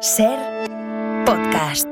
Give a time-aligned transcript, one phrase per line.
[0.00, 0.38] Ser
[1.24, 1.86] podcast.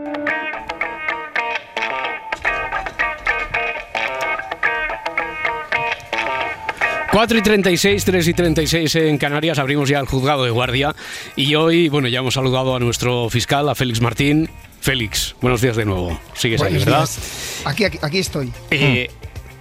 [7.13, 10.95] Cuatro y 36, 3 y 36 en Canarias, abrimos ya el juzgado de guardia
[11.35, 14.51] y hoy, bueno, ya hemos saludado a nuestro fiscal, a Félix Martín.
[14.81, 16.21] Félix, buenos días de nuevo.
[16.35, 17.01] Sigues ahí, Buenos ¿verdad?
[17.01, 17.63] días.
[17.65, 18.53] Aquí, aquí, aquí estoy.
[18.71, 19.11] Eh,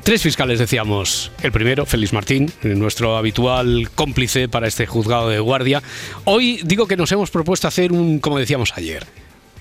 [0.06, 1.32] Tres fiscales decíamos.
[1.42, 5.82] El primero, Félix Martín, nuestro habitual cómplice para este juzgado de guardia.
[6.26, 9.08] Hoy digo que nos hemos propuesto hacer un, como decíamos ayer.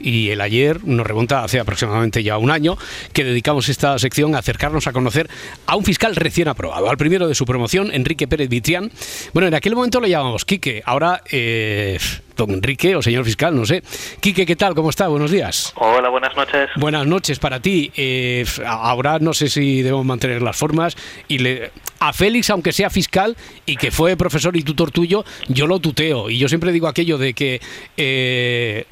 [0.01, 2.77] Y el ayer nos remonta hace aproximadamente ya un año
[3.13, 5.29] que dedicamos esta sección a acercarnos a conocer
[5.67, 8.91] a un fiscal recién aprobado, al primero de su promoción, Enrique Pérez Vitrián.
[9.33, 11.99] Bueno, en aquel momento lo llamamos Quique, ahora eh,
[12.37, 13.83] don Enrique o señor fiscal, no sé.
[14.21, 14.75] Quique, ¿qué tal?
[14.75, 15.09] ¿Cómo está?
[15.09, 15.73] Buenos días.
[15.77, 16.69] Hola, buenas noches.
[16.77, 17.93] Buenas noches para ti.
[17.97, 20.97] Eh, ahora no sé si debemos mantener las formas
[21.29, 25.67] y le, a Félix, aunque sea fiscal y que fue profesor y tutor tuyo, yo
[25.67, 27.61] lo tuteo y yo siempre digo aquello de que
[27.97, 28.87] eh,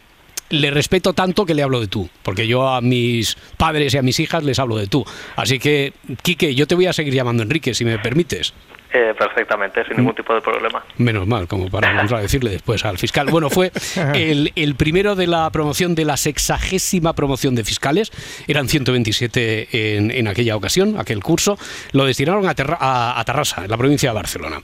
[0.52, 4.02] le respeto tanto que le hablo de tú, porque yo a mis padres y a
[4.02, 5.04] mis hijas les hablo de tú.
[5.34, 8.52] Así que, Quique, yo te voy a seguir llamando Enrique, si me permites.
[8.94, 10.84] Eh, perfectamente, sin ningún tipo de problema.
[10.98, 13.26] Menos mal, como para contradecirle después al fiscal.
[13.30, 13.72] Bueno, fue
[14.14, 18.12] el, el primero de la promoción de la sexagésima promoción de fiscales.
[18.46, 21.58] Eran 127 en, en aquella ocasión, aquel curso.
[21.92, 24.60] Lo destinaron a, Terra- a, a Tarrasa, en la provincia de Barcelona.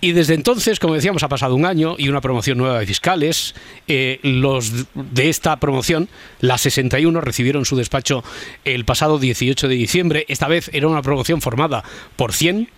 [0.00, 3.54] Y desde entonces, como decíamos, ha pasado un año y una promoción nueva de fiscales.
[3.86, 6.08] Eh, los de esta promoción,
[6.40, 8.24] las 61, recibieron su despacho
[8.64, 10.24] el pasado 18 de diciembre.
[10.28, 11.84] Esta vez era una promoción formada
[12.16, 12.68] por 100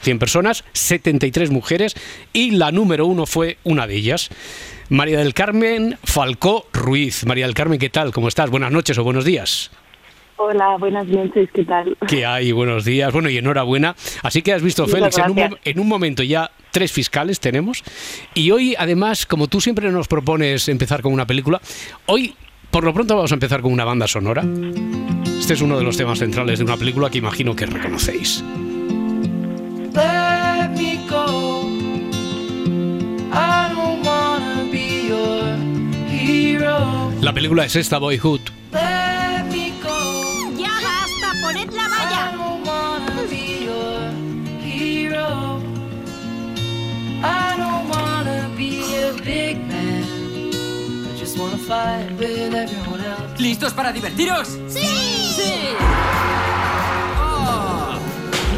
[0.00, 1.94] 100 personas, 73 mujeres
[2.32, 4.30] y la número uno fue una de ellas.
[4.88, 7.24] María del Carmen Falcó Ruiz.
[7.24, 8.12] María del Carmen, ¿qué tal?
[8.12, 8.50] ¿Cómo estás?
[8.50, 9.70] Buenas noches o buenos días.
[10.42, 11.96] Hola, buenas noches, ¿qué tal?
[12.08, 12.50] ¿Qué hay?
[12.50, 13.12] Buenos días.
[13.12, 13.94] Bueno, y enhorabuena.
[14.22, 17.84] Así que has visto, Muchas Félix, en un, en un momento ya tres fiscales tenemos.
[18.32, 21.60] Y hoy, además, como tú siempre nos propones empezar con una película,
[22.06, 22.34] hoy,
[22.70, 24.42] por lo pronto, vamos a empezar con una banda sonora.
[25.38, 28.42] Este es uno de los temas centrales de una película que imagino que reconocéis.
[37.20, 38.40] La película es esta, Boyhood.
[40.56, 41.32] ¡Ya basta!
[41.42, 42.32] ¡Poned la valla!
[42.36, 44.10] don't wanna be your
[44.64, 45.60] hero.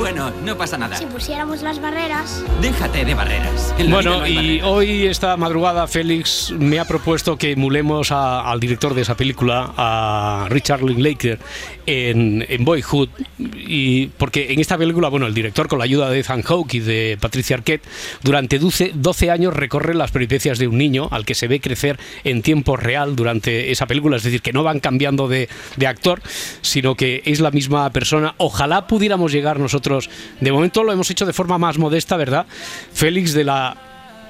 [0.03, 0.97] Bueno, no pasa nada.
[0.97, 2.45] Si pusiéramos las barreras.
[2.61, 3.73] Déjate de barreras.
[3.89, 4.67] Bueno, no y barreras.
[4.67, 9.73] hoy esta madrugada Félix me ha propuesto que emulemos a- al director de esa película,
[9.77, 11.39] a Richard Linklater,
[11.87, 16.19] en, en Boyhood, y porque en esta película, bueno, el director con la ayuda de
[16.19, 17.85] Ethan Hawke y de Patricia Arquette,
[18.25, 21.97] durante 12, 12 años recorre las peripecias de un niño al que se ve crecer
[22.25, 26.21] en tiempo real durante esa película, es decir, que no van cambiando de, de actor,
[26.61, 28.35] sino que es la misma persona.
[28.39, 29.92] Ojalá pudiéramos llegar nosotros,
[30.41, 32.47] de momento lo hemos hecho de forma más modesta, ¿verdad?
[32.93, 33.77] Félix de la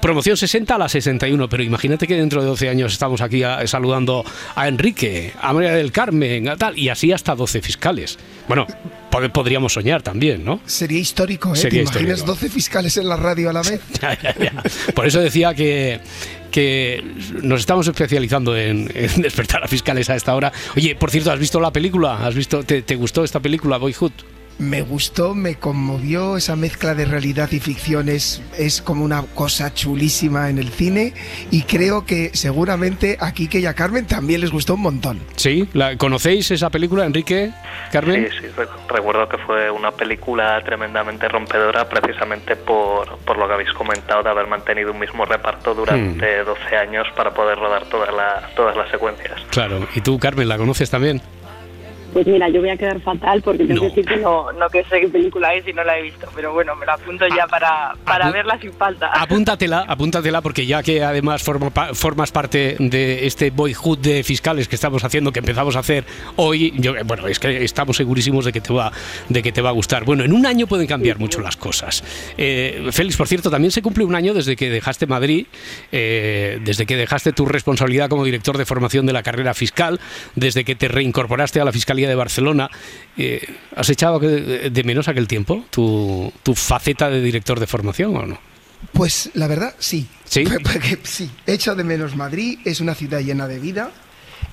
[0.01, 3.65] promoción 60 a la 61, pero imagínate que dentro de 12 años estamos aquí a-
[3.67, 8.19] saludando a Enrique, a María del Carmen, a tal, y así hasta 12 fiscales.
[8.49, 8.67] Bueno,
[9.09, 10.59] pod- podríamos soñar también, ¿no?
[10.65, 11.55] Sería histórico, ¿eh?
[11.55, 12.33] Sería ¿Te imaginas histórico.
[12.41, 13.79] 12 fiscales en la radio a la vez?
[14.01, 14.63] Ya, ya, ya.
[14.93, 16.01] Por eso decía que,
[16.51, 17.01] que
[17.41, 20.51] nos estamos especializando en, en despertar a fiscales a esta hora.
[20.75, 22.25] Oye, por cierto, ¿has visto la película?
[22.27, 24.11] ¿Has visto, te, te gustó esta película, Boyhood?
[24.59, 28.07] Me gustó, me conmovió esa mezcla de realidad y ficción.
[28.07, 31.13] Es, es como una cosa chulísima en el cine
[31.51, 35.19] y creo que seguramente a Kike y a Carmen también les gustó un montón.
[35.35, 35.67] ¿Sí?
[35.73, 37.51] ¿La, ¿Conocéis esa película, Enrique?
[37.91, 38.27] ¿Carmen?
[38.31, 43.53] Sí, sí, re- recuerdo que fue una película tremendamente rompedora precisamente por, por lo que
[43.53, 48.13] habéis comentado de haber mantenido un mismo reparto durante 12 años para poder rodar todas
[48.13, 49.41] las todas las secuencias.
[49.49, 49.87] Claro.
[49.95, 51.21] ¿Y tú, Carmen, la conoces también?
[52.13, 53.81] Pues mira, yo voy a quedar fatal porque tengo No.
[53.81, 56.27] que decir que no, no que sé qué película es y no la he visto,
[56.35, 59.07] pero bueno, me la apunto ya para, para apu- verla sin falta.
[59.13, 64.67] Apúntatela, apúntatela, porque ya que además forma pa- formas parte de este boyhood de fiscales
[64.67, 66.03] que estamos haciendo, que empezamos a hacer
[66.35, 68.91] hoy, yo, bueno, es que estamos segurísimos de que te va,
[69.29, 70.03] de que te va a gustar.
[70.05, 72.03] Bueno, en un año pueden cambiar mucho las cosas.
[72.37, 75.47] Eh, Félix, por cierto, también se cumple un año desde que dejaste Madrid,
[75.91, 79.99] eh, desde que dejaste tu responsabilidad como director de formación de la carrera fiscal,
[80.35, 82.69] desde que te reincorporaste a la Fiscalía de Barcelona.
[83.17, 83.41] Eh,
[83.75, 88.39] ¿Has echado de menos aquel tiempo tu, tu faceta de director de formación o no?
[88.91, 90.07] Pues la verdad, sí.
[90.25, 90.43] ¿Sí?
[90.63, 93.91] Porque sí, echo de menos Madrid, es una ciudad llena de vida.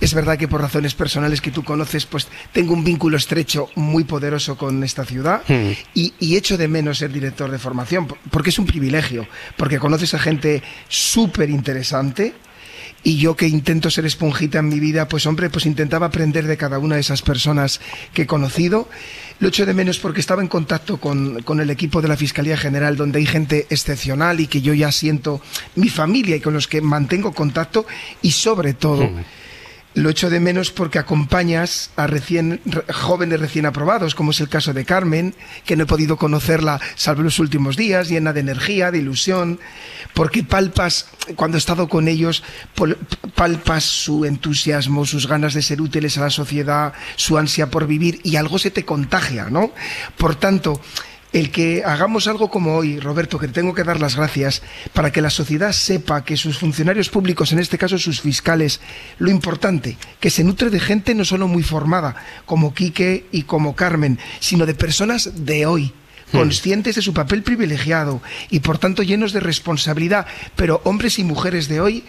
[0.00, 4.04] Es verdad que por razones personales que tú conoces, pues tengo un vínculo estrecho muy
[4.04, 5.72] poderoso con esta ciudad Hmm.
[5.94, 9.26] y, y echo de menos ser director de formación, por- porque es un privilegio,
[9.56, 12.32] porque conoces a gente súper interesante
[13.02, 16.56] y yo que intento ser esponjita en mi vida, pues hombre, pues intentaba aprender de
[16.56, 17.80] cada una de esas personas
[18.12, 18.88] que he conocido.
[19.38, 22.58] Lo echo de menos porque estaba en contacto con, con el equipo de la Fiscalía
[22.58, 25.40] General, donde hay gente excepcional y que yo ya siento
[25.76, 27.86] mi familia y con los que mantengo contacto
[28.22, 29.10] y sobre todo...
[29.94, 34.48] Lo echo de menos porque acompañas a recién, re- jóvenes recién aprobados, como es el
[34.48, 35.34] caso de Carmen,
[35.64, 39.58] que no he podido conocerla salvo los últimos días, llena de energía, de ilusión,
[40.14, 42.44] porque palpas, cuando he estado con ellos,
[43.34, 48.20] palpas su entusiasmo, sus ganas de ser útiles a la sociedad, su ansia por vivir
[48.22, 49.72] y algo se te contagia, ¿no?
[50.16, 50.80] Por tanto,
[51.32, 54.62] el que hagamos algo como hoy, Roberto, que te tengo que dar las gracias,
[54.92, 58.80] para que la sociedad sepa que sus funcionarios públicos, en este caso sus fiscales,
[59.18, 62.16] lo importante, que se nutre de gente no solo muy formada,
[62.46, 65.92] como Quique y como Carmen, sino de personas de hoy
[66.32, 71.68] conscientes de su papel privilegiado y por tanto llenos de responsabilidad, pero hombres y mujeres
[71.68, 72.04] de hoy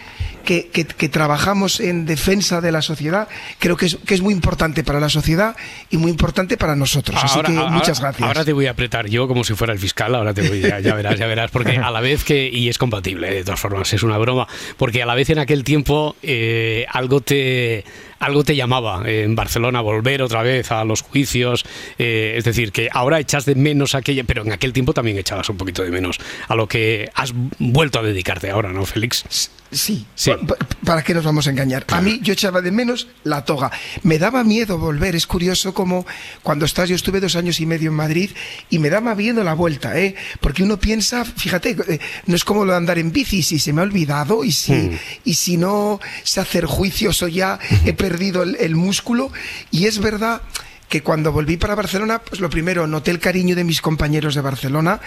[0.46, 3.28] que, que- que trabajamos en defensa de la sociedad,
[3.60, 5.56] creo que es, que es muy importante para la sociedad
[5.90, 7.18] y muy importante para nosotros.
[7.24, 8.28] Así Ahora- que ahora- muchas gracias.
[8.28, 10.80] Ahora te voy a apretar yo como si fuera el fiscal, ahora te voy a,
[10.80, 13.92] ya verás, ya verás, porque a la vez que, y es compatible, de todas formas,
[13.94, 14.48] es una broma,
[14.78, 17.84] porque a la vez en aquel tiempo eh, algo te
[18.22, 21.66] algo te llamaba eh, en Barcelona volver otra vez a los juicios,
[21.98, 25.50] eh, es decir, que ahora echas de menos aquella, pero en aquel tiempo también echabas
[25.50, 29.52] un poquito de menos a lo que has vuelto a dedicarte ahora, ¿no, Félix?
[29.72, 30.32] Sí, Sí.
[30.32, 31.86] pa- pa- ¿para qué nos vamos a engañar?
[31.88, 33.72] A mí yo echaba de menos la toga.
[34.04, 35.16] Me daba miedo volver.
[35.16, 36.06] Es curioso como
[36.44, 38.32] cuando estás, yo estuve dos años y medio en Madrid
[38.70, 40.16] y me daba miedo la vuelta, ¿eh?
[40.42, 43.72] Porque uno piensa, fíjate, eh, no es como lo de andar en bici, si se
[43.72, 45.00] me ha olvidado y si, Mm.
[45.24, 49.32] y si no sé hacer juicios o ya he perdido el, el músculo.
[49.72, 50.42] Y es verdad
[50.90, 54.42] que cuando volví para Barcelona, pues lo primero, noté el cariño de mis compañeros de
[54.42, 55.00] Barcelona.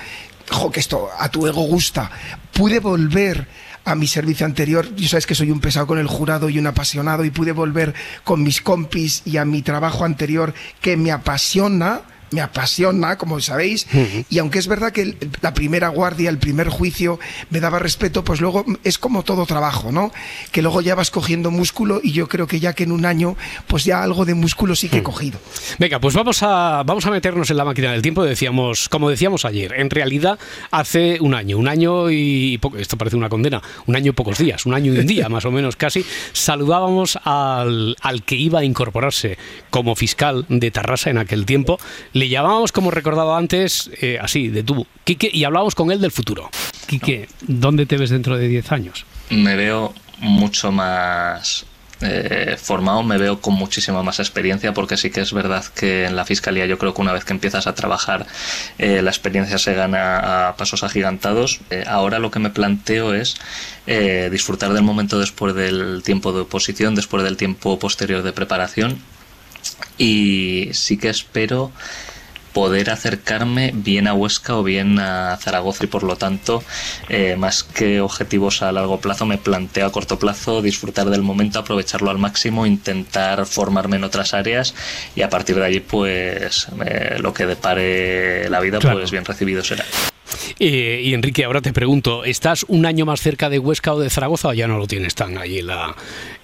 [0.50, 2.10] Jo, que esto a tu ego gusta.
[2.52, 3.46] Pude volver
[3.84, 4.94] a mi servicio anterior.
[4.96, 7.94] Yo sabes que soy un pesado con el jurado y un apasionado y pude volver
[8.24, 12.02] con mis compis y a mi trabajo anterior que me apasiona.
[12.34, 13.86] Me apasiona, como sabéis,
[14.28, 17.18] y aunque es verdad que el- la primera guardia, el primer juicio
[17.50, 20.12] me daba respeto, pues luego es como todo trabajo, ¿no?
[20.52, 23.36] Que luego ya vas cogiendo músculo y yo creo que ya que en un año,
[23.68, 25.38] pues ya algo de músculo sí que he cogido.
[25.78, 28.24] Venga, pues vamos a, vamos a meternos en la máquina del tiempo.
[28.24, 30.38] Decíamos, como decíamos ayer, en realidad
[30.70, 34.38] hace un año, un año y poco, esto parece una condena, un año y pocos
[34.38, 38.60] días, un año y un día más o menos casi, saludábamos al, al que iba
[38.60, 39.38] a incorporarse
[39.70, 41.78] como fiscal de Tarrasa en aquel tiempo.
[42.12, 46.10] Le llamábamos, como recordaba antes, eh, así, de tú, Quique, y hablábamos con él del
[46.10, 46.50] futuro.
[46.86, 49.06] Quique, ¿dónde te ves dentro de 10 años?
[49.30, 51.64] me veo mucho más
[52.00, 56.14] eh, formado, me veo con muchísima más experiencia, porque sí que es verdad que en
[56.14, 58.26] la fiscalía yo creo que una vez que empiezas a trabajar,
[58.78, 61.60] eh, la experiencia se gana a pasos agigantados.
[61.86, 63.36] Ahora lo que me planteo es
[64.30, 68.98] disfrutar del momento después del tiempo de oposición, después del tiempo posterior de preparación.
[69.98, 71.72] Y sí que espero
[72.54, 76.62] poder acercarme bien a Huesca o bien a Zaragoza y por lo tanto
[77.10, 81.58] eh, más que objetivos a largo plazo me planteo a corto plazo disfrutar del momento
[81.58, 84.74] aprovecharlo al máximo intentar formarme en otras áreas
[85.14, 88.98] y a partir de allí pues eh, lo que depare la vida Claro.
[89.00, 89.84] pues bien recibido será
[90.60, 94.10] Eh, y Enrique, ahora te pregunto, ¿estás un año más cerca de Huesca o de
[94.10, 95.94] Zaragoza o ya no lo tienes tan ahí en, la,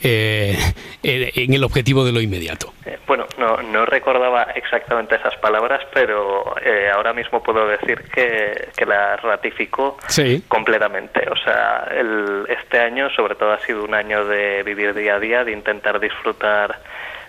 [0.03, 0.57] eh,
[1.03, 2.73] en el objetivo de lo inmediato?
[2.87, 8.69] Eh, Bueno, no, no recordaba exactamente esas palabras, pero eh, ahora mismo puedo decir que,
[8.77, 10.43] que las ratifico Sí.
[10.49, 11.21] completamente.
[11.31, 15.21] O sea, el, este año sobre todo ha sido un año de vivir día a
[15.21, 16.81] día, de intentar disfrutar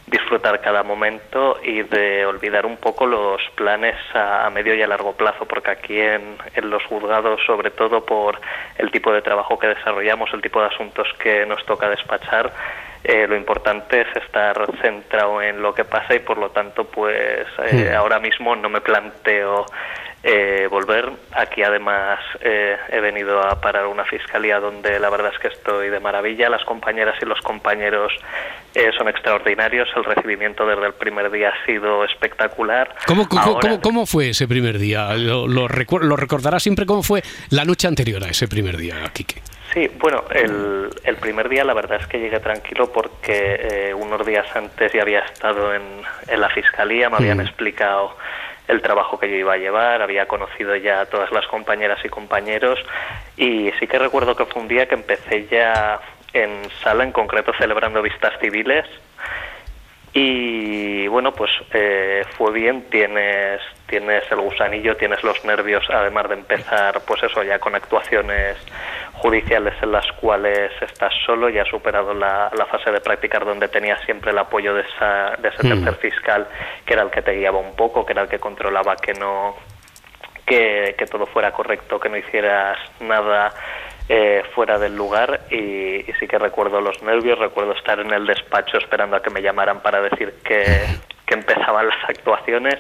[0.08, 4.88] disfrutar cada momento y de olvidar un poco los planes a, a medio y a
[4.88, 8.40] largo plazo, porque aquí en, en los juzgados, sobre todo por
[8.78, 12.52] el tipo de trabajo que desarrollamos, el tipo de asuntos que nos toca despachar,
[13.04, 17.48] eh, lo importante es estar centrado en lo que pasa y por lo tanto pues
[17.72, 19.66] eh, ahora mismo no me planteo
[20.24, 25.40] eh, volver aquí además eh, he venido a parar una fiscalía donde la verdad es
[25.40, 28.14] que estoy de maravilla las compañeras y los compañeros
[28.76, 33.60] eh, son extraordinarios el recibimiento desde el primer día ha sido espectacular ¿Cómo, cómo, Ahora-
[33.62, 35.12] cómo- cómo fue ese primer día?
[35.16, 39.42] ¿Lo, lo, lo recordarás siempre cómo fue la noche anterior a ese primer día, Quique?
[39.74, 44.26] Sí, bueno, el, el primer día la verdad es que llegué tranquilo porque eh, unos
[44.26, 45.82] días antes ya había estado en,
[46.28, 47.42] en la fiscalía, me habían Mm.
[47.42, 48.18] explicado
[48.68, 52.10] el trabajo que yo iba a llevar, había conocido ya a todas las compañeras y
[52.10, 52.80] compañeros
[53.38, 56.00] y sí que recuerdo que fue un día que empecé ya
[56.34, 58.86] en sala, en concreto celebrando vistas civiles
[60.14, 66.36] Y bueno, pues eh, fue bien, tienes, tienes el gusanillo, tienes los nervios, además de
[66.36, 68.58] empezar, pues eso, ya con actuaciones
[69.22, 73.68] judiciales en las cuales estás solo, ya has superado la, la fase de practicar donde
[73.68, 75.84] tenías siempre el apoyo de, esa, de ese Mm.
[75.84, 76.48] tercer fiscal,
[76.86, 79.56] que era el que te guiaba un poco, que era el que controlaba que no
[80.46, 83.54] que, que todo fuera correcto, que no hicieras nada
[84.10, 88.26] eh, fuera del lugar y, y sí que recuerdo los nervios, recuerdo estar en el
[88.26, 90.66] despacho esperando a que me llamaran para decir que,
[91.26, 92.76] que empezaban las actuaciones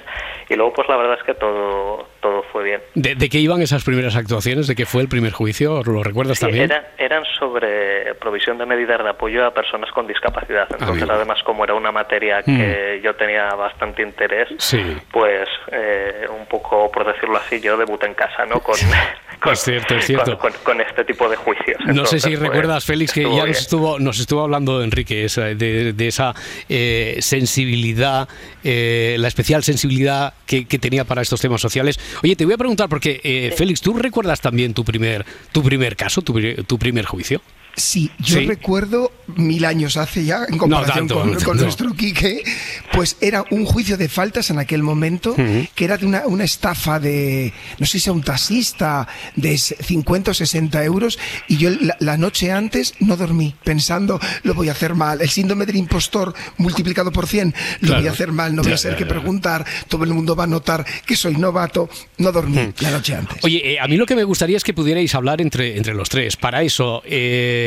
[0.49, 2.81] y luego pues la verdad es que todo, todo fue bien.
[2.95, 4.67] ¿De, de qué iban esas primeras actuaciones?
[4.67, 5.81] ¿De qué fue el primer juicio?
[5.83, 6.65] ¿Lo recuerdas Sí, también?
[6.65, 10.67] eran, eran sobre provisión de medidas de apoyo a personas con discapacidad.
[10.71, 11.11] Entonces, Amigo.
[11.13, 14.81] además, como era una materia que yo tenía bastante interés, Sí.
[15.11, 18.59] pues eh, un poco, por decirlo así, yo debuté en casa, ¿no?
[18.59, 18.75] Con,
[19.41, 20.37] con, Es cierto, es cierto.
[20.37, 21.77] con- con- con este tipo de juicios.
[21.79, 25.25] No sé Entonces, si pues, recuerdas, Félix, que ya nos estuvo, nos estuvo hablando Enrique
[25.25, 26.33] esa- de, de esa
[26.69, 28.27] eh, sensibilidad,
[28.63, 31.99] eh, la especial sensibilidad que, que tenía para estos temas sociales.
[32.23, 35.95] Oye, te voy a preguntar, porque eh, Félix, ¿tú recuerdas también tu primer, tu primer
[35.95, 36.33] caso, tu,
[36.65, 37.41] tu primer juicio?
[37.75, 38.45] Sí, yo Sí.
[38.45, 41.63] recuerdo mil años hace ya, en comparación tanto, con, no con tanto.
[41.63, 42.43] nuestro Quique,
[42.91, 45.35] pues era un juicio de faltas en aquel momento,
[45.73, 50.31] que era de una, una estafa de, no sé si a un taxista, de 50
[50.31, 54.73] o 60 euros, y yo la, la noche antes no dormí, pensando, lo voy a
[54.73, 58.01] hacer mal, el síndrome del impostor multiplicado por 100, lo Claro.
[58.01, 60.47] voy a hacer mal, no voy a ser que preguntar, todo el mundo va a
[60.47, 62.73] notar que soy novato, no dormí Hmm.
[62.81, 63.37] la noche antes.
[63.43, 66.09] Oye, eh, a mí lo que me gustaría es que pudierais hablar entre, entre los
[66.09, 66.35] tres.
[66.35, 67.59] Para eso, eh,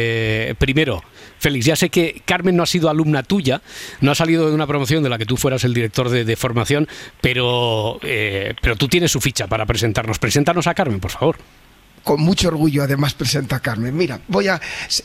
[0.59, 1.03] primero,
[1.39, 3.61] Félix, ya sé que Carmen no ha sido alumna tuya,
[4.01, 6.37] no ha salido de una promoción de la que tú fueras el director de, de
[6.37, 6.89] formación,
[7.21, 10.19] pero, eh, pero tú tienes su ficha para presentarnos.
[10.19, 11.37] Preséntanos a Carmen, por favor.
[12.05, 13.97] Con mucho orgullo además presento a Carmen.
[13.97, 14.61] Mira, voy a,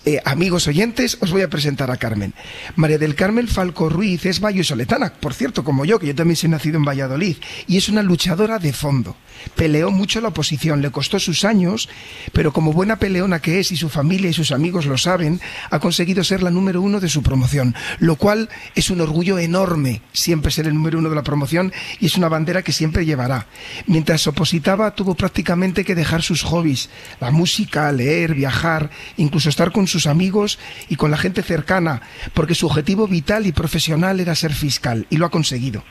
[0.05, 2.33] eh, amigos oyentes, os voy a presentar a Carmen.
[2.75, 6.49] María del Carmen Falco Ruiz es vallisoletana, por cierto, como yo, que yo también soy
[6.49, 7.37] nacido en Valladolid,
[7.67, 9.15] y es una luchadora de fondo.
[9.55, 11.87] Peleó mucho la oposición, le costó sus años,
[12.33, 15.39] pero como buena peleona que es y su familia y sus amigos lo saben,
[15.71, 20.01] ha conseguido ser la número uno de su promoción, lo cual es un orgullo enorme,
[20.11, 23.47] siempre ser el número uno de la promoción y es una bandera que siempre llevará.
[23.87, 26.88] Mientras opositaba, tuvo prácticamente que dejar sus hobbies,
[27.19, 32.01] la música, leer, viajar, incluso estar con sus amigos y con la gente cercana,
[32.33, 35.83] porque su objetivo vital y profesional era ser fiscal y lo ha conseguido.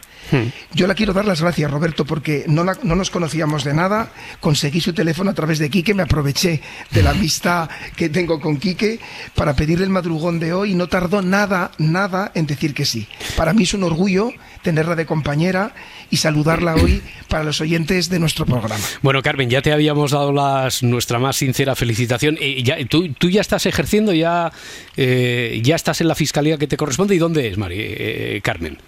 [0.74, 4.12] Yo le quiero dar las gracias, Roberto, porque no, la- no nos conocíamos de nada.
[4.40, 8.58] Conseguí su teléfono a través de Quique, me aproveché de la amistad que tengo con
[8.58, 8.98] Quique
[9.34, 13.06] para pedirle el madrugón de hoy y no tardó nada, nada en decir que sí.
[13.36, 14.32] Para mí es un orgullo
[14.62, 15.72] tenerla de compañera
[16.10, 18.82] y saludarla hoy para los oyentes de nuestro programa.
[19.02, 22.36] Bueno, Carmen, ya te habíamos dado las, nuestra más sincera felicitación.
[22.40, 24.52] Eh, ya, tú, tú ya estás ejerciendo, ya,
[24.96, 27.14] eh, ya estás en la fiscalía que te corresponde.
[27.14, 28.78] ¿Y dónde es, Mari, eh, Carmen?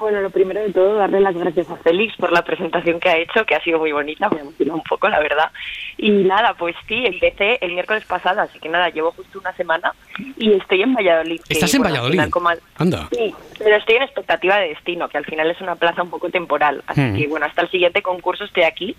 [0.00, 3.18] Bueno, lo primero de todo, darle las gracias a Félix por la presentación que ha
[3.18, 5.50] hecho, que ha sido muy bonita, me ha emocionado un poco, la verdad.
[5.98, 9.92] Y nada, pues sí, empecé el miércoles pasado, así que nada, llevo justo una semana
[10.38, 11.40] y estoy en Valladolid.
[11.46, 12.12] que, ¿Estás en bueno, Valladolid?
[12.14, 13.08] final, como Anda.
[13.12, 16.30] Sí, pero estoy en expectativa de destino, que al final es una plaza un poco
[16.30, 16.82] temporal.
[16.86, 17.16] Así Mm.
[17.18, 18.96] que bueno, hasta el siguiente concurso estoy aquí,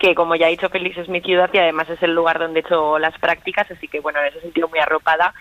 [0.00, 2.58] que como ya ha dicho Félix es mi ciudad y además es el lugar donde
[2.58, 5.32] he hecho las prácticas, así que bueno, en ese sentido muy arropada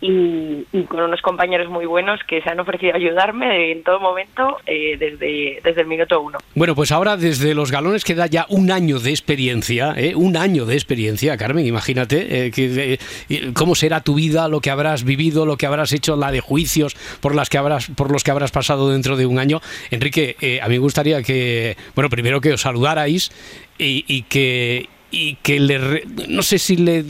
[0.00, 4.58] y, con unos compañeros muy buenos que se han ofrecido a ayudarme en todo momento
[4.66, 6.38] eh, desde, desde el minuto uno.
[6.54, 10.14] Bueno, pues ahora desde los galones queda ya un año de experiencia, ¿eh?
[10.14, 14.70] un año de experiencia, Carmen, imagínate eh, que, eh, cómo será tu vida, lo que
[14.70, 18.24] habrás vivido, lo que habrás hecho, la de juicios por, las que habrás, por los
[18.24, 19.60] que habrás pasado dentro de un año.
[19.90, 23.30] Enrique, a mí me gustaría que, bueno, primero que os saludarais
[23.78, 27.04] y, y que y que le re- no sé si le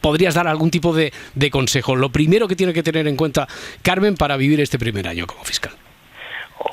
[0.00, 1.96] podrías dar algún tipo de, de consejo.
[1.96, 3.46] Lo primero que tiene que tener en cuenta
[3.82, 5.72] Carmen para vivir este primer año como fiscal.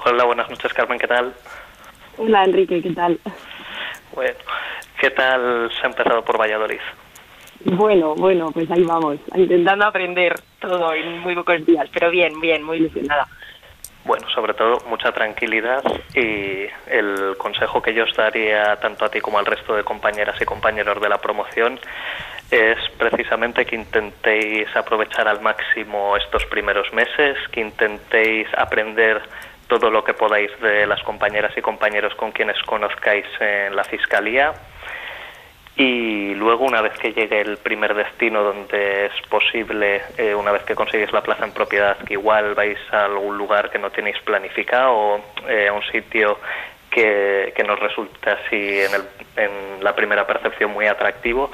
[0.06, 1.34] Hola, buenas noches, Carmen, ¿qué tal?
[2.18, 3.20] Hola Enrique, ¿qué tal?
[4.14, 4.34] Bueno,
[5.02, 6.80] ¿qué tal se ha empezado por Valladolid?
[7.66, 12.64] Bueno, bueno, pues ahí vamos, intentando aprender todo en muy pocos días, pero bien, bien,
[12.64, 13.28] muy ilusionada.
[14.06, 15.84] Bueno, sobre todo mucha tranquilidad
[16.14, 20.40] y el consejo que yo os daría tanto a ti como al resto de compañeras
[20.40, 21.80] y compañeros de la promoción
[22.52, 29.24] es precisamente que intentéis aprovechar al máximo estos primeros meses, que intentéis aprender
[29.68, 34.54] todo lo que podáis de las compañeras y compañeros con quienes conozcáis en la fiscalía
[35.78, 40.64] y luego una vez que llegue el primer destino donde es posible, eh, una vez
[40.64, 44.18] que conseguís la plaza en propiedad, que igual vais a algún lugar que no tenéis
[44.24, 46.40] planificado o eh, a un sitio
[46.90, 51.52] que, que nos resulta así en, el- en la primera percepción muy atractivo,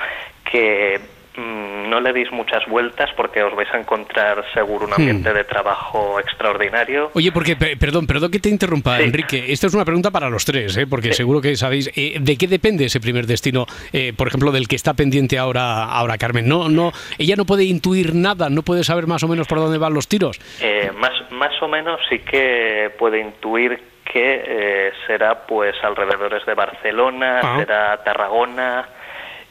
[0.50, 1.00] que
[1.38, 6.20] no le deis muchas vueltas porque os vais a encontrar seguro un ambiente de trabajo
[6.20, 7.12] extraordinario.
[7.14, 9.04] Oye, porque, pe- perdón, perdón que te interrumpa, Sí.
[9.04, 9.46] Enrique.
[9.50, 10.88] Esta es una pregunta para los tres, ¿eh?
[10.88, 14.68] porque seguro que sabéis eh, de qué depende ese primer destino, eh, por ejemplo, del
[14.68, 16.48] que está pendiente ahora, ahora Carmen.
[16.48, 19.78] No, no, ella no puede intuir nada, no puede saber más o menos por dónde
[19.78, 20.40] van los tiros.
[20.62, 26.54] Eh, más, más o menos sí que puede intuir que eh, será pues alrededores de
[26.54, 27.56] Barcelona, Ah.
[27.60, 28.86] será Tarragona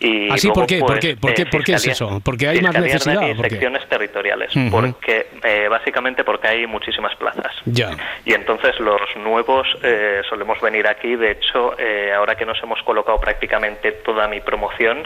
[0.00, 0.46] y ¿Ah, sí?
[0.46, 0.78] luego, ¿Por qué?
[0.78, 1.16] ¿Por pues, qué?
[1.16, 1.46] ¿Por qué?
[1.46, 2.20] ¿Por qué es eso?
[2.24, 4.70] ¿Porque hay más necesidad y secciones territoriales, Ujú.
[4.70, 7.54] porque eh, básicamente porque hay muchísimas plazas.
[7.66, 7.90] Ya.
[8.24, 11.16] Y entonces los nuevos eh, solemos venir aquí.
[11.16, 15.02] De hecho, eh, ahora que nos hemos colocado prácticamente toda mi promoción,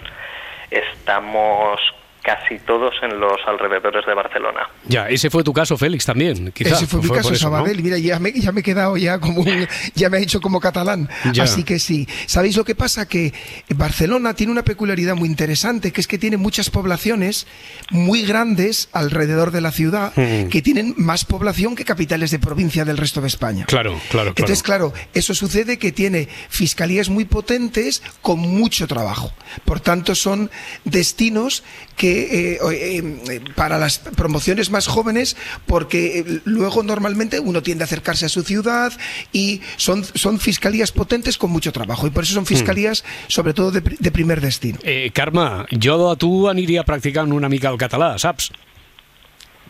[0.70, 1.80] estamos
[2.24, 4.60] casi todos en los alrededores de Barcelona.
[4.88, 6.52] Ya, ese fue tu caso, Félix, también.
[6.52, 6.70] Quizá.
[6.76, 7.56] Ese fue mi caso, eso, ¿no?
[7.56, 7.82] Sabadell.
[7.82, 10.58] Mira, ya me, ya me he quedado ya como un, ya me ha hecho como
[10.58, 11.08] catalán.
[11.32, 11.42] Ya.
[11.44, 12.08] Así que sí.
[12.26, 13.06] ¿Sabéis lo que pasa?
[13.06, 13.32] Que
[13.76, 17.46] Barcelona tiene una peculiaridad muy interesante, que es que tiene muchas poblaciones
[17.90, 20.48] muy grandes alrededor de la ciudad, Mm.
[20.48, 23.66] que tienen más población que capitales de provincia del resto de España.
[23.66, 24.28] Claro, claro, claro.
[24.30, 29.32] Entonces, claro, eso sucede que tiene fiscalías muy potentes con mucho trabajo.
[29.64, 30.50] Por tanto, son
[30.84, 31.62] destinos
[31.96, 37.86] que eh, eh, eh, para las promociones más jóvenes, porque luego normalmente uno tiende a
[37.86, 38.92] acercarse a su ciudad
[39.32, 42.06] y son, son fiscalías potentes con mucho trabajo.
[42.06, 44.78] Y por eso son fiscalías, sobre todo, de, pri- de primer destino.
[44.82, 48.50] Eh, Carme, jo a tu aniria practicant una mica el català, saps?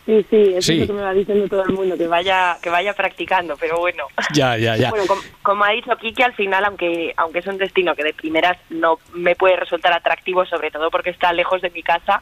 [0.06, 0.72] Sí, sí, eso Sí.
[0.74, 3.78] es lo que me va diciendo todo el mundo, que vaya, que vaya practicando, pero
[3.78, 4.04] bueno.
[4.34, 4.90] Ya, ya, ya.
[4.90, 8.12] Bueno, com- como, ha dicho Kiki, al final, aunque, aunque es un destino que de
[8.12, 12.20] primeras no me puede resultar atractivo, sobre todo porque está lejos de mi casa,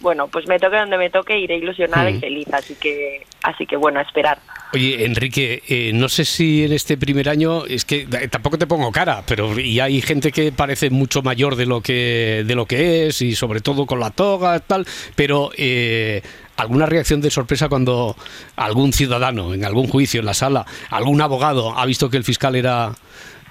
[0.00, 2.14] bueno, pues me toque donde me toque, iré ilusionada Mm.
[2.16, 4.38] y feliz, así que, así que bueno, a esperar.
[4.72, 8.66] Oye, Enrique, eh, no sé si en este primer año, es que eh, tampoco te
[8.66, 12.66] pongo cara, pero y hay gente que parece mucho mayor de lo que de lo
[12.66, 16.22] que es y sobre todo con la toga tal, pero eh,
[16.56, 18.16] alguna reacción de sorpresa cuando
[18.56, 22.54] algún ciudadano en algún juicio en la sala, algún abogado ha visto que el fiscal
[22.56, 22.92] era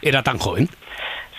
[0.01, 0.69] era tan joven.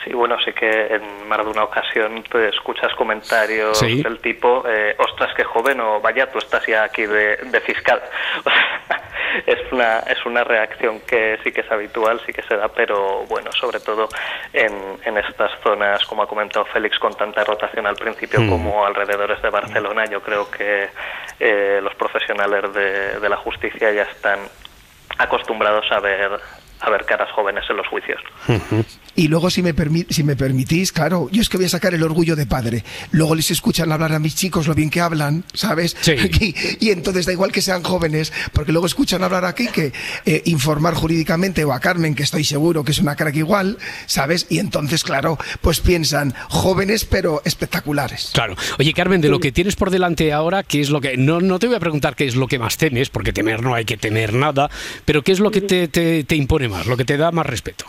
[0.04, 4.02] Sí, bueno, sí que en más de una ocasión te escuchas comentarios Sí.
[4.02, 8.02] del tipo, eh, ostras, qué joven, o vaya, tú estás ya aquí de, de fiscal.
[9.46, 13.24] Es una, es una reacción que sí que es habitual, sí que se da, pero
[13.28, 14.08] bueno, sobre todo
[14.52, 14.72] en,
[15.04, 18.48] en estas zonas, como ha comentado Félix, con tanta rotación al principio Mm.
[18.48, 20.88] como alrededores de Barcelona, yo creo que
[21.40, 24.40] eh, los profesionales de, de la justicia ya están
[25.18, 26.30] acostumbrados a ver,
[26.80, 28.20] a ver caras jóvenes en los juicios.
[29.16, 29.74] Y luego, si me,
[30.10, 32.84] si me permitís, claro, yo es que voy a sacar el orgullo de padre.
[33.12, 35.96] Luego les escuchan hablar a mis chicos lo bien que hablan, ¿sabes?
[36.00, 36.12] Sí.
[36.44, 36.54] Y,
[36.86, 39.92] y entonces da igual que sean jóvenes, porque luego escuchan hablar aquí que
[40.26, 44.46] eh, informar jurídicamente o a Carmen, que estoy seguro que es una crack igual, ¿sabes?
[44.50, 48.30] Y entonces, claro, pues piensan jóvenes pero espectaculares.
[48.32, 48.56] Claro.
[48.78, 51.16] Oye, Carmen, de lo que tienes por delante ahora, ¿qué es lo que.?
[51.16, 53.74] No, no te voy a preguntar qué es lo que más temes, porque temer no
[53.74, 54.70] hay que temer nada,
[55.04, 57.46] pero ¿qué es lo que te, te- te impone más, lo que te da más
[57.46, 57.86] respeto?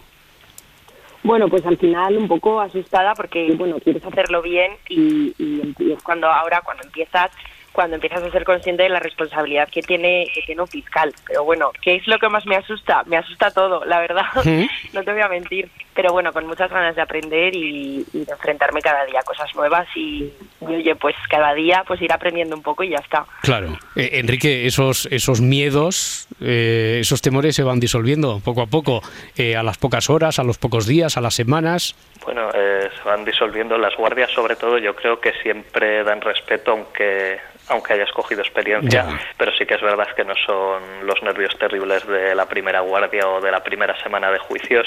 [1.26, 5.92] Bueno, pues al final un poco asustada porque, bueno, quieres hacerlo bien y, y- y
[5.92, 7.32] es cuando ahora, cuando empiezas
[7.72, 11.12] cuando empiezas a ser consciente de la responsabilidad que tiene que tiene un fiscal.
[11.28, 13.04] Pero bueno, ¿qué es lo que más me asusta?
[13.06, 14.24] Me asusta todo, la verdad.
[14.46, 14.66] ¿Mm?
[14.94, 15.70] no te voy a mentir.
[15.96, 19.50] Pero bueno, con muchas ganas de aprender y, y de enfrentarme cada día a cosas
[19.56, 20.30] nuevas y,
[20.62, 23.26] y, oye, pues cada día pues ir aprendiendo un poco y ya está.
[23.42, 23.70] Claro.
[23.96, 29.02] Eh, Enrique, esos, esos miedos, eh, esos temores se van disolviendo poco a poco,
[29.38, 31.96] eh, a las pocas horas, a los pocos días, a las semanas.
[32.26, 36.72] Bueno, eh, se van disolviendo las guardias, sobre todo yo creo que siempre dan respeto,
[36.72, 39.20] aunque aunque hayas cogido experiencia, Ya.
[39.38, 43.28] pero sí que es verdad que no son los nervios terribles de la primera guardia
[43.28, 44.86] o de la primera semana de juicios,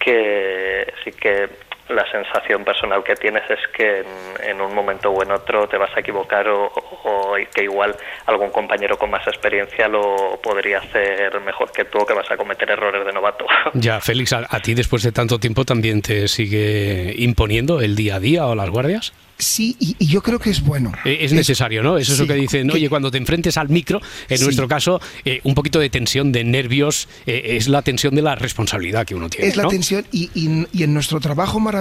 [0.00, 1.48] que sí que
[1.90, 5.76] la sensación personal que tienes es que en, en un momento o en otro te
[5.76, 7.94] vas a equivocar o, o que igual
[8.26, 12.36] algún compañero con más experiencia lo podría hacer mejor que tú o que vas a
[12.36, 13.44] cometer errores de novato.
[13.74, 18.16] Ya, Félix, ¿a, a ti después de tanto tiempo también te sigue imponiendo el día
[18.16, 19.12] a día o las guardias?
[19.38, 20.92] Sí, y, y yo creo que es bueno.
[21.06, 21.96] Eh, Es necesario, ¿no?
[21.96, 23.98] Es eso sí, que dicen, que- oye, cuando te enfrentes al micro,
[24.28, 24.44] en Sí.
[24.44, 28.34] nuestro caso, eh, un poquito de tensión, de nervios, eh, es la tensión de la
[28.34, 29.48] responsabilidad que uno tiene.
[29.48, 29.68] Es la ¿no?
[29.70, 31.79] tensión y, y- y en nuestro trabajo maravilloso,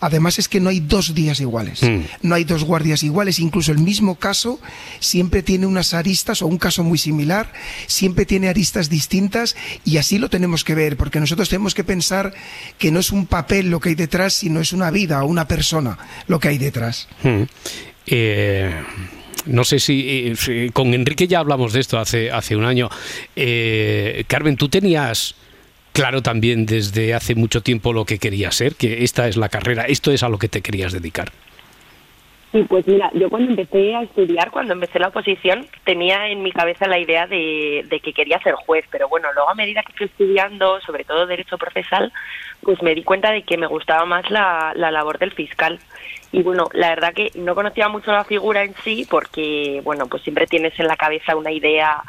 [0.00, 2.00] además es que no hay dos días iguales, Mm.
[2.22, 4.60] no hay dos guardias iguales, incluso el mismo caso
[5.00, 7.52] siempre tiene unas aristas o un caso muy similar,
[7.86, 12.32] siempre tiene aristas distintas y así lo tenemos que ver, porque nosotros tenemos que pensar
[12.78, 15.48] que no es un papel lo que hay detrás, sino es una vida o una
[15.48, 17.08] persona lo que hay detrás.
[17.22, 17.42] Mm.
[18.06, 18.74] Eh,
[19.46, 22.88] no sé si, eh, si- con Enrique ya hablamos de esto hace, hace un año.
[23.36, 25.34] Eh, Carmen, tú tenías
[25.98, 29.82] claro también desde hace mucho tiempo lo que querías ser, que esta es la carrera,
[29.82, 31.32] esto es a lo que te querías dedicar.
[32.52, 36.52] Sí, pues mira, yo cuando empecé a estudiar, cuando empecé la oposición, tenía en mi
[36.52, 40.06] cabeza la idea de, que quería ser juez, pero bueno, luego a medida que fui
[40.06, 42.12] estudiando, sobre todo derecho procesal,
[42.62, 45.80] pues me di cuenta de que me gustaba más la labor del fiscal.
[46.30, 50.22] Y bueno, la verdad que no conocía mucho la figura en sí, porque bueno, pues
[50.22, 52.04] siempre tienes en la cabeza una idea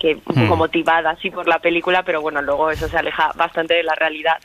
[0.00, 0.58] que un poco Mm.
[0.58, 4.38] motivada así por la película, pero bueno, luego eso se aleja bastante de la realidad.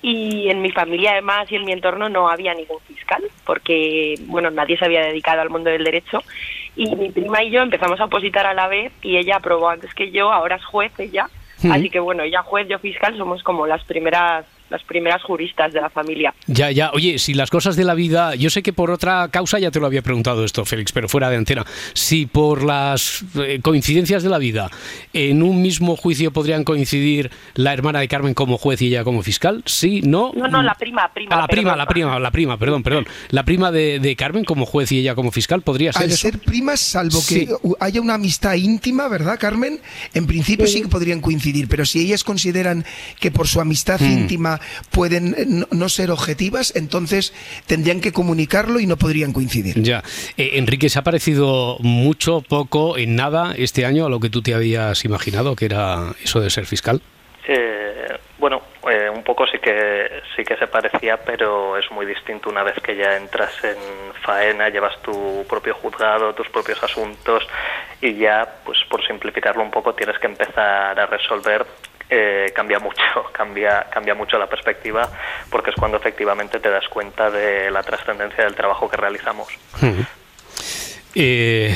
[0.00, 4.50] Y en mi familia además y en mi entorno no había ningún fiscal, porque bueno,
[4.50, 6.22] nadie se había dedicado al mundo del derecho.
[6.76, 9.92] Y mi prima y yo empezamos a opositar a la vez y ella aprobó antes
[9.94, 11.28] que yo, ahora es juez ella.
[11.58, 11.72] Ujú.
[11.72, 15.80] Así que bueno, ella juez, yo fiscal, somos como las primeras las primeras juristas de
[15.80, 16.34] la familia.
[16.46, 16.90] Ya, ya.
[16.92, 19.80] Oye, si las cosas de la vida, yo sé que por otra causa ya te
[19.80, 21.64] lo había preguntado esto, Félix, pero fuera de antena.
[21.94, 24.70] Si por las eh, coincidencias de la vida
[25.12, 29.22] en un mismo juicio podrían coincidir la hermana de Carmen como juez y ella como
[29.22, 30.32] fiscal, sí, no.
[30.34, 31.34] No, no, la prima, prima.
[31.36, 31.78] Ah, la prima, perdón.
[31.78, 33.06] la prima, la prima, perdón, perdón.
[33.30, 36.18] La prima de, de Carmen como juez y ella como fiscal podría ser Al eso?
[36.18, 37.46] ser primas, salvo Sí.
[37.46, 39.80] que haya una amistad íntima, ¿verdad, Carmen?
[40.14, 40.74] En principio sí.
[40.74, 40.82] Sí.
[40.82, 42.84] que podrían coincidir, pero si ellas consideran
[43.18, 44.12] que por su amistad Mm.
[44.12, 44.57] íntima
[44.90, 47.32] pueden eh, no, no ser objetivas, entonces
[47.66, 49.82] tendrían que comunicarlo y no podrían coincidir.
[49.82, 50.02] Ya.
[50.36, 54.42] Eh, Enrique, ¿se ha parecido mucho, poco, en nada este año a lo que tú
[54.42, 57.00] te habías imaginado que era eso de ser fiscal?
[57.46, 62.50] Eh, bueno, eh, un poco sí que sí que se parecía, pero es muy distinto
[62.50, 67.46] una vez que ya entras en faena, llevas tu propio juzgado, tus propios asuntos
[68.00, 71.66] y ya, pues por simplificarlo un poco, tienes que empezar a resolver.
[72.10, 75.08] Eh, cambia mucho, cambia cambia mucho la perspectiva,
[75.50, 79.48] porque es cuando efectivamente te das cuenta de la trascendencia del trabajo que realizamos.
[81.14, 81.74] Eh,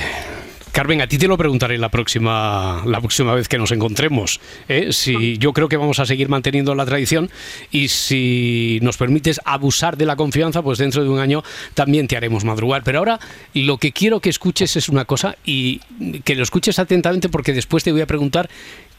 [0.73, 4.41] Carmen, a ti te lo preguntaré la próxima, la próxima vez que nos encontremos.
[4.69, 4.91] ¿eh?
[4.91, 7.31] Si yo creo que vamos a seguir manteniendo la tradición
[7.71, 11.43] y si nos permites abusar de la confianza, pues dentro de un año
[11.75, 12.85] también te haremos madrugar.
[12.85, 13.21] Pero ahora
[13.53, 15.81] lo que quiero que escuches es una cosa y
[16.25, 18.49] que lo escuches atentamente porque después te voy a preguntar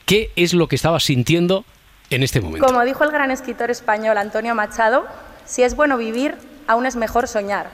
[0.05, 1.65] qué es lo que estabas sintiendo
[2.09, 2.65] en este momento.
[2.65, 5.05] Como dijo el gran escritor español Antonio Machado,
[5.45, 6.35] si es bueno vivir,
[6.67, 7.69] aún es mejor soñar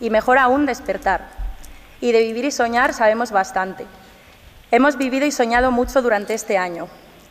[0.00, 1.28] y mejor aún despertar.
[2.00, 3.86] Y de vivir y soñar sabemos bastante.
[4.70, 6.88] Hemos vivido y soñado mucho durante este año.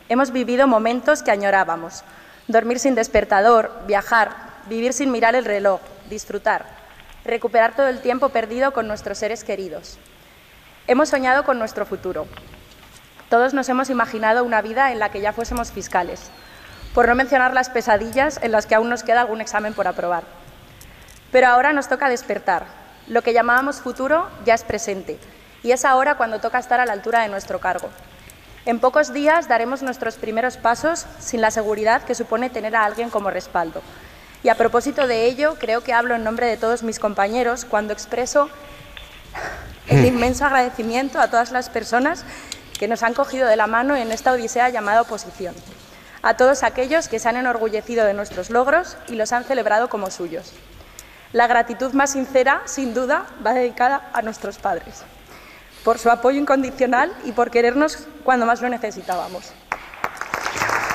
[0.08, 2.04] Hemos vivido momentos que añorábamos.
[2.46, 4.30] Dormir sin despertador, viajar,
[4.68, 6.66] vivir sin mirar el reloj, disfrutar,
[7.24, 9.98] recuperar todo el tiempo perdido con nuestros seres queridos.
[10.86, 12.26] Hemos soñado con nuestro futuro.
[13.30, 16.20] Todos nos hemos imaginado una vida en la que ya fuésemos fiscales,
[16.92, 20.24] por no mencionar las pesadillas en las que aún nos queda algún examen por aprobar.
[21.30, 22.66] Pero ahora nos toca despertar.
[23.06, 25.16] Lo que llamábamos futuro ya es presente,
[25.62, 27.88] y es ahora cuando toca estar a la altura de nuestro cargo.
[28.66, 33.10] En pocos días daremos nuestros primeros pasos sin la seguridad que supone tener a alguien
[33.10, 33.80] como respaldo.
[34.42, 37.92] Y a propósito de ello, creo que hablo en nombre de todos mis compañeros cuando
[37.92, 38.50] expreso
[39.86, 42.24] el inmenso agradecimiento a todas las personas
[42.80, 45.54] que nos han cogido de la mano en esta odisea llamada oposición.
[46.22, 50.10] A todos aquellos que se han enorgullecido de nuestros logros y los han celebrado como
[50.10, 50.54] suyos.
[51.34, 55.02] La gratitud más sincera, sin duda, va dedicada a nuestros padres,
[55.84, 59.52] por su apoyo incondicional y por querernos cuando más lo necesitábamos.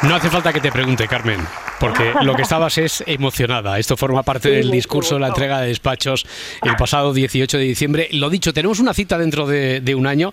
[0.08, 1.40] No hace falta que te pregunte, Carmen,
[1.80, 3.80] porque lo que estabas es emocionada.
[3.80, 6.26] Esto forma parte Sí, del discurso de la entrega de despachos
[6.64, 8.08] el pasado 18 de diciembre.
[8.12, 10.32] Lo dicho, tenemos una cita dentro de, de un año.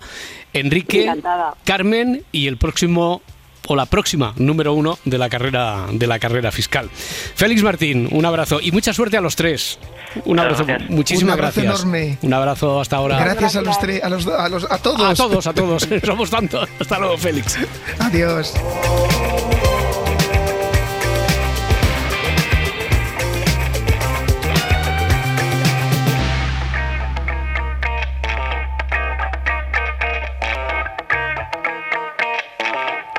[0.53, 1.55] Enrique, Encantada.
[1.65, 3.23] Carmen y el próximo
[3.69, 6.91] o la próxima número uno de la carrera de la carrera fiscal.
[6.93, 9.79] Félix Martín, un abrazo y mucha suerte a los tres.
[10.25, 10.91] Un abrazo, gracias.
[10.91, 11.83] muchísimas Un abrazo gracias.
[11.85, 12.19] enorme.
[12.23, 13.19] Un abrazo hasta ahora.
[13.25, 15.01] Gracias a los tres, a, los, a, los- a todos.
[15.01, 15.89] A todos, a todos.
[16.05, 16.69] Somos tantos.
[16.79, 17.57] Hasta luego, Félix.
[18.01, 18.53] Adiós.